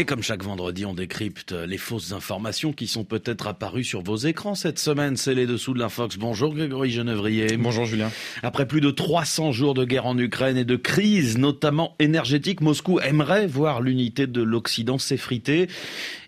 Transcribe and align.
Et 0.00 0.06
comme 0.06 0.22
chaque 0.22 0.42
vendredi, 0.42 0.86
on 0.86 0.94
décrypte 0.94 1.52
les 1.52 1.76
fausses 1.76 2.12
informations 2.12 2.72
qui 2.72 2.86
sont 2.86 3.04
peut-être 3.04 3.46
apparues 3.46 3.84
sur 3.84 4.00
vos 4.00 4.16
écrans 4.16 4.54
cette 4.54 4.78
semaine. 4.78 5.18
C'est 5.18 5.34
les 5.34 5.46
dessous 5.46 5.74
de 5.74 5.78
l'infox. 5.78 6.16
Bonjour 6.16 6.54
Grégory 6.54 6.90
Genevrier. 6.90 7.58
Bonjour 7.58 7.84
Julien. 7.84 8.10
Après 8.42 8.66
plus 8.66 8.80
de 8.80 8.90
300 8.90 9.52
jours 9.52 9.74
de 9.74 9.84
guerre 9.84 10.06
en 10.06 10.16
Ukraine 10.16 10.56
et 10.56 10.64
de 10.64 10.76
crise, 10.76 11.36
notamment 11.36 11.96
énergétique, 11.98 12.62
Moscou 12.62 12.98
aimerait 13.00 13.46
voir 13.46 13.82
l'unité 13.82 14.26
de 14.26 14.40
l'Occident 14.40 14.96
s'effriter. 14.96 15.68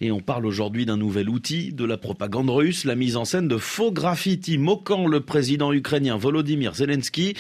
Et 0.03 0.13
on 0.13 0.21
parle 0.21 0.45
aujourd'hui 0.45 0.85
d'un 0.85 0.99
nouvel 0.99 1.31
outil 1.31 1.73
de 1.73 1.87
la 1.87 1.97
propagande 1.97 2.51
russe, 2.51 2.85
la 2.85 2.95
mise 2.95 3.17
en 3.17 3.25
scène 3.25 3.49
de 3.49 3.57
faux 3.57 3.91
graffitis 3.91 4.59
moquant 4.59 5.07
le 5.07 5.21
président 5.21 5.73
ukrainien 5.73 6.19
Volodymyr 6.19 6.75
Zelensky. 6.75 7.37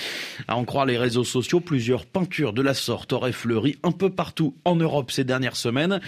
À 0.48 0.56
en 0.56 0.64
croire 0.64 0.86
les 0.86 0.96
réseaux 0.96 1.24
sociaux, 1.24 1.60
plusieurs 1.60 2.06
peintures 2.06 2.54
de 2.54 2.62
la 2.62 2.72
sorte 2.72 3.12
auraient 3.12 3.32
fleuri 3.32 3.76
un 3.82 3.92
peu 3.92 4.08
partout 4.08 4.54
en 4.64 4.76
Europe 4.76 5.10
ces 5.10 5.24
dernières 5.24 5.56
semaines. 5.56 6.00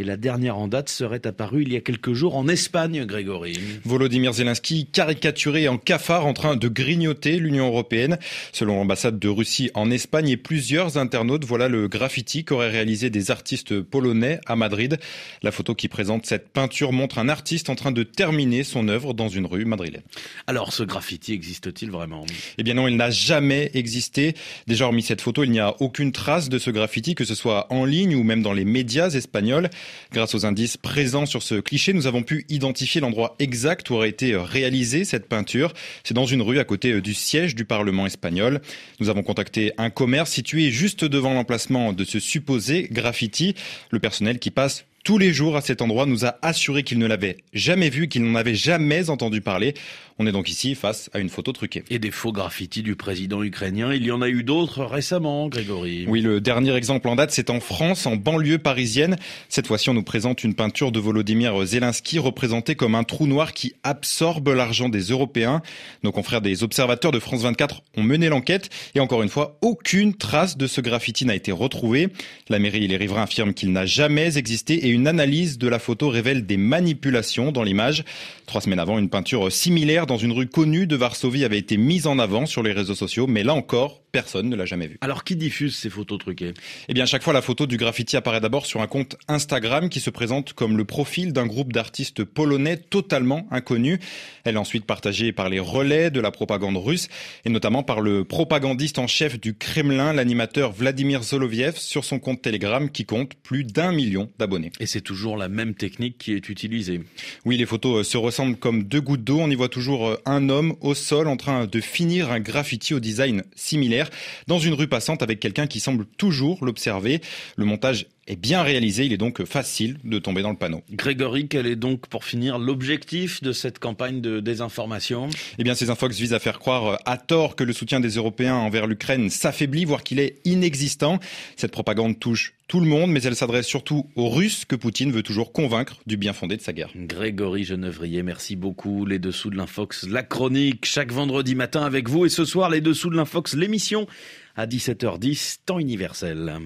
Et 0.00 0.02
la 0.02 0.16
dernière 0.16 0.56
en 0.56 0.66
date 0.66 0.88
serait 0.88 1.26
apparue 1.26 1.60
il 1.60 1.74
y 1.74 1.76
a 1.76 1.82
quelques 1.82 2.14
jours 2.14 2.34
en 2.34 2.48
Espagne, 2.48 3.04
Grégory. 3.04 3.60
Volodymyr 3.84 4.32
Zelensky 4.32 4.86
caricaturé 4.86 5.68
en 5.68 5.76
cafard 5.76 6.24
en 6.24 6.32
train 6.32 6.56
de 6.56 6.68
grignoter 6.68 7.38
l'Union 7.38 7.66
européenne. 7.66 8.16
Selon 8.50 8.76
l'ambassade 8.76 9.18
de 9.18 9.28
Russie 9.28 9.70
en 9.74 9.90
Espagne 9.90 10.30
et 10.30 10.38
plusieurs 10.38 10.96
internautes, 10.96 11.44
voilà 11.44 11.68
le 11.68 11.86
graffiti 11.86 12.46
qu'auraient 12.46 12.70
réalisé 12.70 13.10
des 13.10 13.30
artistes 13.30 13.78
polonais 13.82 14.40
à 14.46 14.56
Madrid. 14.56 14.96
La 15.42 15.52
photo 15.52 15.74
qui 15.74 15.88
présente 15.88 16.24
cette 16.24 16.48
peinture 16.48 16.92
montre 16.92 17.18
un 17.18 17.28
artiste 17.28 17.68
en 17.68 17.74
train 17.74 17.92
de 17.92 18.02
terminer 18.02 18.64
son 18.64 18.88
œuvre 18.88 19.12
dans 19.12 19.28
une 19.28 19.44
rue 19.44 19.66
madrilène. 19.66 20.00
Alors 20.46 20.72
ce 20.72 20.82
graffiti 20.82 21.34
existe-t-il 21.34 21.90
vraiment? 21.90 22.24
Eh 22.56 22.62
bien 22.62 22.72
non, 22.72 22.88
il 22.88 22.96
n'a 22.96 23.10
jamais 23.10 23.70
existé. 23.74 24.32
Déjà 24.66 24.86
hormis 24.86 25.02
cette 25.02 25.20
photo, 25.20 25.44
il 25.44 25.50
n'y 25.50 25.60
a 25.60 25.74
aucune 25.82 26.12
trace 26.12 26.48
de 26.48 26.58
ce 26.58 26.70
graffiti, 26.70 27.14
que 27.14 27.26
ce 27.26 27.34
soit 27.34 27.70
en 27.70 27.84
ligne 27.84 28.14
ou 28.14 28.22
même 28.22 28.40
dans 28.40 28.54
les 28.54 28.64
médias 28.64 29.10
espagnols. 29.10 29.68
Grâce 30.12 30.34
aux 30.34 30.46
indices 30.46 30.76
présents 30.76 31.26
sur 31.26 31.42
ce 31.42 31.56
cliché, 31.56 31.92
nous 31.92 32.06
avons 32.06 32.22
pu 32.22 32.44
identifier 32.48 33.00
l'endroit 33.00 33.36
exact 33.38 33.88
où 33.90 33.94
aurait 33.94 34.08
été 34.08 34.36
réalisée 34.36 35.04
cette 35.04 35.28
peinture. 35.28 35.72
C'est 36.04 36.14
dans 36.14 36.26
une 36.26 36.42
rue 36.42 36.58
à 36.58 36.64
côté 36.64 37.00
du 37.00 37.14
siège 37.14 37.54
du 37.54 37.64
Parlement 37.64 38.06
espagnol. 38.06 38.60
Nous 39.00 39.08
avons 39.08 39.22
contacté 39.22 39.72
un 39.78 39.90
commerce 39.90 40.30
situé 40.30 40.70
juste 40.70 41.04
devant 41.04 41.34
l'emplacement 41.34 41.92
de 41.92 42.04
ce 42.04 42.18
supposé 42.18 42.88
graffiti. 42.90 43.54
Le 43.90 43.98
personnel 43.98 44.38
qui 44.38 44.50
passe 44.50 44.84
tous 45.04 45.18
les 45.18 45.32
jours 45.32 45.56
à 45.56 45.60
cet 45.60 45.82
endroit 45.82 46.06
nous 46.06 46.24
a 46.24 46.36
assuré 46.42 46.82
qu'il 46.82 46.98
ne 46.98 47.06
l'avait 47.06 47.38
jamais 47.52 47.90
vu, 47.90 48.08
qu'il 48.08 48.22
n'en 48.22 48.34
avait 48.34 48.54
jamais 48.54 49.10
entendu 49.10 49.40
parler. 49.40 49.74
On 50.22 50.26
est 50.26 50.32
donc 50.32 50.50
ici 50.50 50.74
face 50.74 51.08
à 51.14 51.18
une 51.18 51.30
photo 51.30 51.50
truquée. 51.52 51.82
Et 51.88 51.98
des 51.98 52.10
faux 52.10 52.30
graffitis 52.30 52.82
du 52.82 52.94
président 52.94 53.42
ukrainien, 53.42 53.94
il 53.94 54.04
y 54.04 54.10
en 54.10 54.20
a 54.20 54.28
eu 54.28 54.42
d'autres 54.42 54.84
récemment, 54.84 55.48
Grégory. 55.48 56.04
Oui, 56.06 56.20
le 56.20 56.42
dernier 56.42 56.76
exemple 56.76 57.08
en 57.08 57.16
date, 57.16 57.30
c'est 57.30 57.48
en 57.48 57.58
France, 57.58 58.04
en 58.04 58.16
banlieue 58.16 58.58
parisienne. 58.58 59.16
Cette 59.48 59.66
fois-ci, 59.66 59.88
on 59.88 59.94
nous 59.94 60.02
présente 60.02 60.44
une 60.44 60.54
peinture 60.54 60.92
de 60.92 61.00
Volodymyr 61.00 61.64
Zelensky 61.64 62.18
représentée 62.18 62.74
comme 62.74 62.94
un 62.94 63.04
trou 63.04 63.26
noir 63.26 63.54
qui 63.54 63.72
absorbe 63.82 64.48
l'argent 64.48 64.90
des 64.90 65.04
Européens. 65.04 65.62
Nos 66.02 66.12
confrères 66.12 66.42
des 66.42 66.64
observateurs 66.64 67.12
de 67.12 67.18
France 67.18 67.40
24 67.40 67.82
ont 67.96 68.02
mené 68.02 68.28
l'enquête 68.28 68.68
et 68.94 69.00
encore 69.00 69.22
une 69.22 69.30
fois, 69.30 69.56
aucune 69.62 70.12
trace 70.12 70.58
de 70.58 70.66
ce 70.66 70.82
graffiti 70.82 71.24
n'a 71.24 71.34
été 71.34 71.50
retrouvée. 71.50 72.08
La 72.50 72.58
mairie 72.58 72.84
et 72.84 72.88
les 72.88 72.98
riverains 72.98 73.22
affirment 73.22 73.54
qu'il 73.54 73.72
n'a 73.72 73.86
jamais 73.86 74.36
existé 74.36 74.86
et 74.86 74.89
une 74.90 75.06
analyse 75.06 75.58
de 75.58 75.68
la 75.68 75.78
photo 75.78 76.08
révèle 76.08 76.46
des 76.46 76.56
manipulations 76.56 77.52
dans 77.52 77.62
l'image. 77.62 78.04
Trois 78.46 78.60
semaines 78.60 78.78
avant, 78.78 78.98
une 78.98 79.08
peinture 79.08 79.50
similaire 79.52 80.06
dans 80.06 80.16
une 80.16 80.32
rue 80.32 80.46
connue 80.46 80.86
de 80.86 80.96
Varsovie 80.96 81.44
avait 81.44 81.58
été 81.58 81.76
mise 81.76 82.06
en 82.06 82.18
avant 82.18 82.46
sur 82.46 82.62
les 82.62 82.72
réseaux 82.72 82.94
sociaux, 82.94 83.26
mais 83.26 83.42
là 83.42 83.54
encore, 83.54 84.02
personne 84.12 84.48
ne 84.48 84.56
l'a 84.56 84.64
jamais 84.64 84.86
vue. 84.86 84.98
Alors 85.00 85.24
qui 85.24 85.36
diffuse 85.36 85.76
ces 85.76 85.90
photos 85.90 86.18
truquées? 86.18 86.52
Eh 86.88 86.94
bien, 86.94 87.06
chaque 87.06 87.22
fois, 87.22 87.32
la 87.32 87.42
photo 87.42 87.66
du 87.66 87.76
graffiti 87.76 88.16
apparaît 88.16 88.40
d'abord 88.40 88.66
sur 88.66 88.80
un 88.80 88.86
compte 88.86 89.16
Instagram 89.28 89.88
qui 89.88 90.00
se 90.00 90.10
présente 90.10 90.52
comme 90.52 90.76
le 90.76 90.84
profil 90.84 91.32
d'un 91.32 91.46
groupe 91.46 91.72
d'artistes 91.72 92.24
polonais 92.24 92.76
totalement 92.76 93.46
inconnus. 93.50 94.00
Elle 94.44 94.56
est 94.56 94.58
ensuite 94.58 94.84
partagée 94.84 95.32
par 95.32 95.48
les 95.48 95.60
relais 95.60 96.10
de 96.10 96.20
la 96.20 96.30
propagande 96.30 96.76
russe 96.76 97.08
et 97.44 97.50
notamment 97.50 97.82
par 97.82 98.00
le 98.00 98.24
propagandiste 98.24 98.98
en 98.98 99.06
chef 99.06 99.38
du 99.38 99.54
Kremlin, 99.54 100.12
l'animateur 100.12 100.72
Vladimir 100.72 101.22
Zoloviev, 101.22 101.76
sur 101.76 102.04
son 102.04 102.18
compte 102.18 102.42
Telegram 102.42 102.90
qui 102.90 103.04
compte 103.04 103.34
plus 103.34 103.64
d'un 103.64 103.92
million 103.92 104.28
d'abonnés. 104.38 104.72
Et 104.80 104.86
c'est 104.86 105.02
toujours 105.02 105.36
la 105.36 105.48
même 105.48 105.74
technique 105.74 106.16
qui 106.16 106.32
est 106.32 106.48
utilisée. 106.48 107.02
Oui, 107.44 107.58
les 107.58 107.66
photos 107.66 108.08
se 108.08 108.16
ressemblent 108.16 108.56
comme 108.56 108.84
deux 108.84 109.02
gouttes 109.02 109.22
d'eau. 109.22 109.38
On 109.38 109.50
y 109.50 109.54
voit 109.54 109.68
toujours 109.68 110.08
euh, 110.08 110.16
un 110.24 110.48
homme 110.48 110.74
au 110.80 110.94
sol 110.94 111.28
en 111.28 111.36
train 111.36 111.66
de 111.66 111.80
finir 111.80 112.32
un 112.32 112.40
graffiti 112.40 112.94
au 112.94 113.00
design 113.00 113.44
similaire 113.54 114.08
dans 114.46 114.58
une 114.58 114.72
rue 114.72 114.88
passante 114.88 115.22
avec 115.22 115.38
quelqu'un 115.38 115.66
qui 115.66 115.80
semble 115.80 116.06
toujours 116.16 116.64
l'observer. 116.64 117.20
Le 117.56 117.66
montage 117.66 118.06
est 118.30 118.36
bien 118.36 118.62
réalisé, 118.62 119.06
il 119.06 119.12
est 119.12 119.18
donc 119.18 119.44
facile 119.44 119.98
de 120.04 120.18
tomber 120.18 120.42
dans 120.42 120.50
le 120.50 120.56
panneau. 120.56 120.82
Grégory, 120.92 121.48
quel 121.48 121.66
est 121.66 121.76
donc 121.76 122.06
pour 122.06 122.24
finir 122.24 122.58
l'objectif 122.58 123.42
de 123.42 123.52
cette 123.52 123.80
campagne 123.80 124.20
de 124.20 124.38
désinformation? 124.38 125.28
Eh 125.58 125.64
bien 125.64 125.74
ces 125.74 125.90
infox 125.90 126.16
visent 126.16 126.32
à 126.32 126.38
faire 126.38 126.60
croire 126.60 127.00
à 127.06 127.18
tort 127.18 127.56
que 127.56 127.64
le 127.64 127.72
soutien 127.72 127.98
des 127.98 128.10
Européens 128.10 128.54
envers 128.54 128.86
l'Ukraine 128.86 129.30
s'affaiblit, 129.30 129.84
voire 129.84 130.04
qu'il 130.04 130.20
est 130.20 130.36
inexistant. 130.44 131.18
Cette 131.56 131.72
propagande 131.72 132.20
touche 132.20 132.54
tout 132.68 132.78
le 132.78 132.86
monde, 132.86 133.10
mais 133.10 133.20
elle 133.22 133.34
s'adresse 133.34 133.66
surtout 133.66 134.06
aux 134.14 134.28
Russes 134.28 134.64
que 134.64 134.76
Poutine 134.76 135.10
veut 135.10 135.24
toujours 135.24 135.52
convaincre 135.52 135.96
du 136.06 136.16
bien 136.16 136.32
fondé 136.32 136.56
de 136.56 136.62
sa 136.62 136.72
guerre. 136.72 136.90
Grégory 136.94 137.64
Genevrier, 137.64 138.22
merci 138.22 138.54
beaucoup. 138.54 139.06
Les 139.06 139.18
dessous 139.18 139.50
de 139.50 139.56
l'Infox, 139.56 140.06
la 140.08 140.22
chronique, 140.22 140.84
chaque 140.84 141.10
vendredi 141.10 141.56
matin 141.56 141.82
avec 141.82 142.08
vous. 142.08 142.26
Et 142.26 142.28
ce 142.28 142.44
soir, 142.44 142.70
les 142.70 142.80
dessous 142.80 143.10
de 143.10 143.16
l'Infox, 143.16 143.56
l'émission 143.56 144.06
à 144.54 144.68
17h10, 144.68 145.58
temps 145.66 145.80
universel. 145.80 146.60